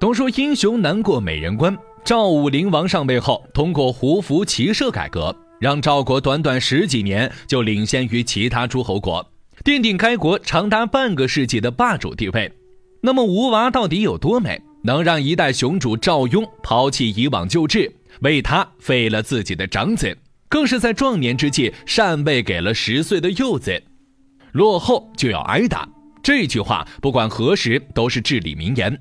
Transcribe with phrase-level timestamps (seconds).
[0.00, 1.76] 都说英雄难过美人关。
[2.02, 9.24] 赵武灵王上位后，通过胡服骑射改革，让赵国短短十几年就领先于其他诸侯国，
[9.62, 12.50] 奠定该国长达半个世纪的霸主地位。
[13.02, 20.16] 那么吴娃到底有多美，能让一代雄主赵雍抛弃以往旧制，为他废了自己的长子，
[20.48, 23.82] 更是在壮年之际禅位给了十岁的幼子？
[24.52, 25.86] 落后就要挨打，
[26.22, 28.98] 这句话不管何时都是至理名言。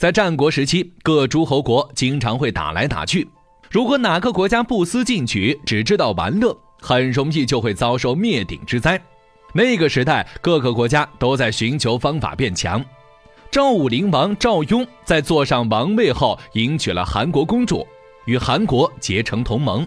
[0.00, 3.28] 在战国时期，各诸侯国经常会打来打去。
[3.70, 8.98] 如果哪个国家不思进取，只知道玩乐，很容易就会遭受灭顶之灾。
[9.52, 12.82] 那个时代，各个国家都在寻求方法变强。
[13.50, 17.86] 赵武灵王赵雍在坐上王位后，迎娶了韩国公主，
[18.24, 19.86] 与韩国结成同盟。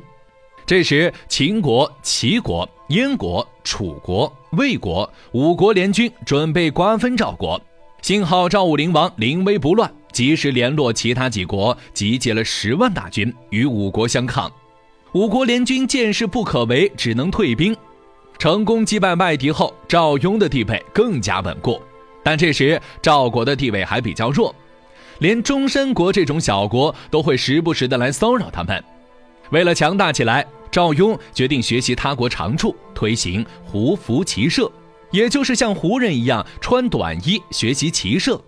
[0.63, 7.59] 这时，秦国、齐国、燕国、楚国、魏国五国联军准备瓜分赵国。
[8.04, 9.91] 幸好赵武灵王临危不乱。
[10.13, 14.49] 及时联络其他几国，集结了十万大军与五国相抗。
[15.13, 17.76] 五国联军见势不可为，只能退兵。
[18.37, 21.82] 成功击败外敌后，赵雍的地位更加稳固。
[22.24, 24.55] 但这时赵国的地位还比较弱，
[25.20, 28.82] 连中山国这种小国都会时不时的来骚扰他们。
[29.49, 34.71] 为了强大起来，赵雍决定学习他国长处，推行胡服骑射，
[35.12, 38.41] 也就是像胡人一样穿短衣学习骑射。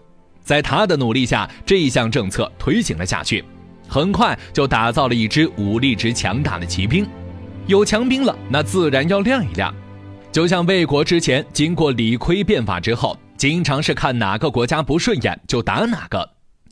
[0.46, 3.44] 在他的努力下，这一项政策推行了下去，
[3.88, 7.06] 很快就打造了一支武力值强大的骑兵。
[7.66, 9.73] 有强兵了，那自然要亮一亮。
[10.32, 16.30] 就像魏国之前经过李悝变法之后，经常是看哪个国家不顺眼就打哪个。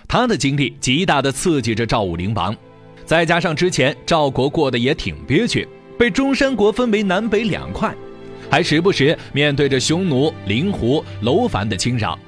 [0.08, 2.56] 他的经历极大的刺激着赵武灵王，
[3.06, 7.96] 再加上之前赵国过得也挺憋屈，被中山国分为南北两块，
[8.52, 12.20] 还时不时面对着匈奴、灵狐、楼烦的侵扰。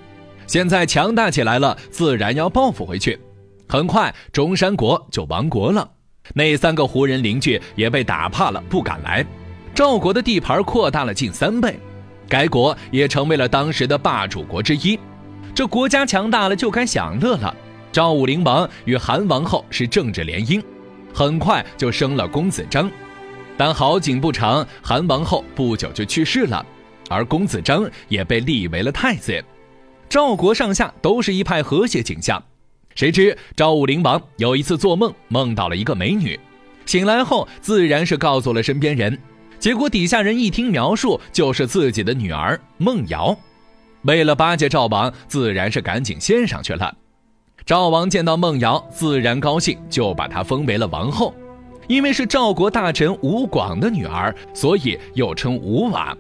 [0.48, 3.20] 现在强大起来了，自然要报复回去。
[3.68, 5.90] 很快，中山国就亡国了，
[6.34, 9.26] 那三个胡人邻居也被打怕了，不敢来。
[9.74, 11.78] 赵国的地盘扩大了近三倍，
[12.30, 15.00] 该国也成为了当时的霸主国之一。
[15.54, 17.54] 这国家强大了，就该享乐了。
[17.92, 20.62] 赵武灵王与韩王后是政治联姻，
[21.14, 22.92] 很快就生了公子章。
[23.58, 26.66] 但好景不长，韩王后不久就去世了，
[27.10, 29.44] 而公子章也被立为了太子。
[30.10, 32.42] 赵国上下都是一派和谐景象，
[32.96, 36.40] 谁知赵武灵王有一次做梦，梦到了一个美女，
[36.86, 39.18] 醒来后自然是告诉了身边人，
[39.60, 43.38] 结果底下人一听描述，就是自己的女儿孟瑶。
[44.04, 46.96] 为了巴结赵王，自然是赶紧献上去了。
[47.66, 51.34] 赵王见到孟瑶，自然高兴，就把她封为了王后。
[51.88, 56.16] 因为是赵国大臣吴广的女儿，所以又称吴娃。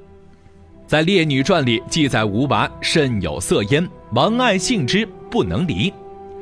[0.88, 5.92] 在《烈女传》里记载，吴娃甚有色焉，王爱幸之，不能离，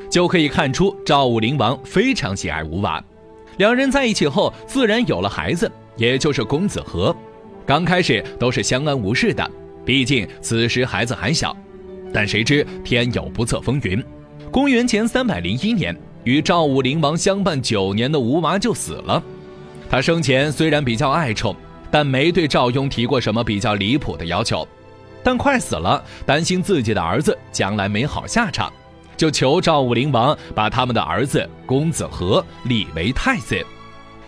[0.09, 3.01] 就可以看出赵武灵王非常喜爱吴娃。
[3.57, 7.15] 两人在一起后，自然有了孩子，也就是公子和。
[7.65, 9.49] 刚开始都是相安无事的，
[9.85, 11.55] 毕竟此时孩子还小。
[12.13, 14.03] 但谁知天有不测风云，
[14.51, 19.23] 公元前三百零一年，与赵武灵王相伴九年的吴娃就死了。
[19.89, 21.55] 他生前虽然比较爱宠。
[21.93, 24.67] 但没对赵雍提过什么比较离谱的要求，
[25.23, 28.73] 但快死了，担心自己的儿子将来没好下场，
[29.15, 33.63] 就求赵武灵王把他们的儿子公子和立为太子。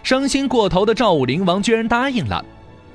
[0.03, 2.45] 伤心过头的赵武灵王居然答应了。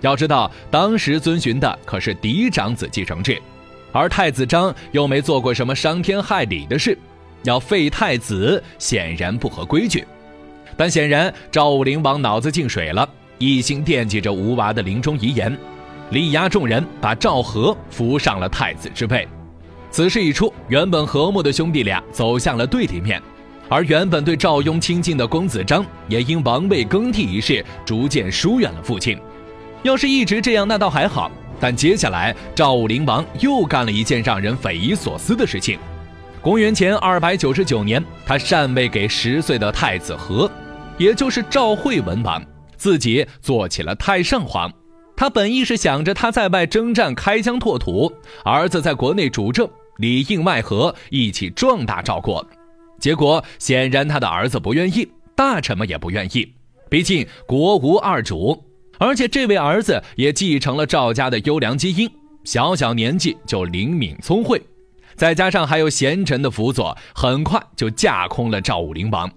[0.03, 3.42] 要知道，当时遵循的可是嫡长子继承制，
[3.91, 6.97] 而太子张又没做过什么伤天害理的事，
[7.42, 10.06] 要废太子显然不合规矩。
[10.76, 13.08] 但显然赵武灵王脑子进水了。
[13.42, 15.56] 一心惦记着吴娃的临终遗言，
[16.10, 19.26] 力压众人把赵和扶上了太子之位。
[19.90, 23.18] 此事一出，原本和睦的兄弟俩走向了对立面，
[23.66, 29.18] 而原本对赵雍亲近的公子章也因王位更替一事逐渐疏远了父亲。
[29.84, 31.32] 要是一直这样，那倒还好。
[31.58, 35.78] 但接下来，赵武灵王又干了一件让人匪夷所思的事情。
[36.42, 40.50] 公元前二百九十九年，他禅位给十岁的太子和，
[40.98, 42.43] 也就是赵惠文王。
[42.81, 44.73] 自己做起了太上皇，
[45.15, 48.11] 他本意是想着他在外征战开疆拓土，
[48.43, 49.69] 儿子在国内主政
[49.99, 52.44] 里应外合，一起壮大赵国。
[52.99, 55.06] 结果显然他的儿子不愿意，
[55.37, 56.50] 大臣们也不愿意。
[56.88, 58.65] 毕竟国无二主，
[58.99, 62.11] 而且这位儿子也继承了赵家的优良基因，
[62.44, 64.59] 小小年纪就灵敏聪慧，
[65.17, 69.31] 再加上还有贤臣的辅佐，很快就架空了赵武灵王。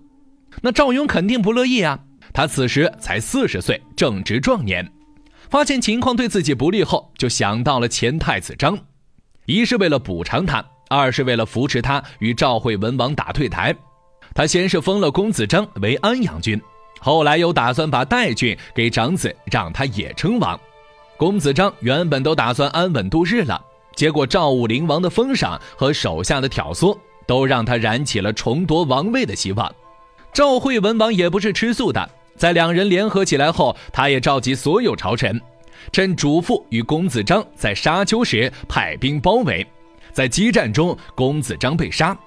[0.61, 1.99] 那赵雍肯定不乐意啊。
[2.33, 4.91] 他此时才四十岁，正值壮年，
[5.49, 8.77] 发现情况对自己不利后，就想到了前太子张，
[9.45, 13.73] 一是为了补偿他，二是为了扶持他与赵惠文王打退台。
[14.33, 16.59] 他先是封了公子张为安阳君，
[16.99, 20.59] 后来又打算把代郡给长子，让他也称王。
[21.17, 23.63] 公子张原本都打算安稳度日了，
[23.95, 26.97] 结果赵武灵王的封赏和手下的挑唆，
[27.27, 29.71] 都让他燃起了重夺王位的希望。
[30.33, 35.39] 赵惠文王也不是吃素的，在两人联合起来后，他也召集所有朝臣，
[35.91, 39.65] 趁主父与公子章在沙丘时派兵包围，
[40.11, 42.17] 在激战中，公子章被杀。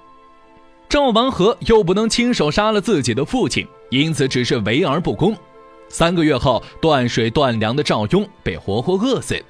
[0.89, 5.35] 赵王和又不能亲手杀了自己的父亲，因此只是围而不攻。
[5.89, 9.43] 三个月后，断水断粮的赵雍被活活饿死，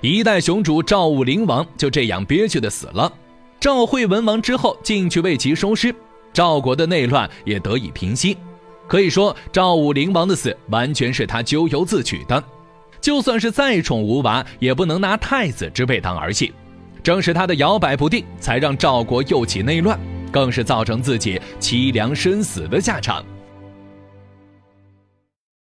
[0.00, 3.12] 一代雄主赵武灵王就这样憋屈的死了。
[3.60, 5.94] 赵惠文王之后进去为其收尸，
[6.32, 8.36] 赵国的内乱也得以平息。
[8.92, 12.44] 可以说，赵武灵王的死完全是他咎由自取的。
[13.00, 16.52] 就算是再宠吴娃，也不能拿太子之位当儿戏。
[17.02, 19.98] 正是他的摇摆不定，才让赵国又起内乱。
[20.30, 23.24] 更是造成自己凄凉身死的下场。